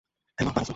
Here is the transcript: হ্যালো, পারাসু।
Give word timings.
হ্যালো, 0.37 0.51
পারাসু। 0.51 0.69